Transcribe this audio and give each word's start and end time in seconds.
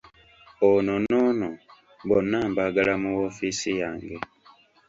Ono 0.69 0.93
n’ono 1.07 1.49
bonna 2.07 2.39
mbaagala 2.51 2.93
mu 3.01 3.09
woofiisi 3.15 3.71
yange. 3.81 4.13